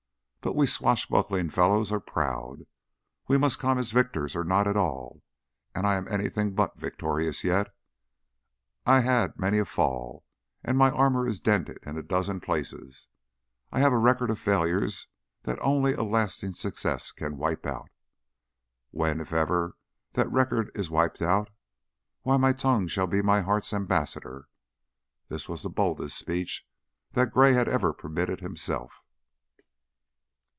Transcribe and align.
But 0.43 0.55
we 0.55 0.65
swashbuckling 0.65 1.51
fellows 1.51 1.91
are 1.91 1.99
proud; 1.99 2.65
we 3.27 3.37
must 3.37 3.59
come 3.59 3.77
as 3.77 3.91
victors 3.91 4.35
or 4.35 4.43
not 4.43 4.65
at 4.65 4.75
all, 4.75 5.21
and 5.75 5.85
I 5.85 5.95
am 5.97 6.07
anything 6.07 6.55
but 6.55 6.79
victorious, 6.79 7.43
yet. 7.43 7.71
I've 8.83 9.03
had 9.03 9.39
many 9.39 9.59
a 9.59 9.65
fall, 9.65 10.25
and 10.63 10.79
my 10.79 10.89
armor 10.89 11.27
is 11.27 11.39
dented 11.39 11.77
in 11.83 11.95
a 11.95 12.01
dozen 12.01 12.39
places. 12.39 13.07
I 13.71 13.81
have 13.81 13.93
a 13.93 13.99
record 13.99 14.31
of 14.31 14.39
failures 14.39 15.07
that 15.43 15.59
only 15.61 15.93
a 15.93 16.01
lasting 16.01 16.53
success 16.53 17.11
can 17.11 17.37
wipe 17.37 17.67
out. 17.67 17.91
When, 18.89 19.21
if 19.21 19.33
ever, 19.33 19.77
that 20.13 20.31
record 20.31 20.71
is 20.73 20.89
wiped 20.89 21.21
out, 21.21 21.51
why 22.23 22.37
my 22.37 22.51
tongue 22.51 22.87
shall 22.87 23.05
be 23.05 23.21
my 23.21 23.41
heart's 23.41 23.73
ambassador." 23.73 24.47
This 25.27 25.47
was 25.47 25.61
the 25.61 25.69
boldest 25.69 26.17
speech 26.17 26.67
that 27.11 27.29
Gray 27.31 27.53
had 27.53 27.67
ever 27.67 27.93
permitted 27.93 28.39
himself. 28.39 29.05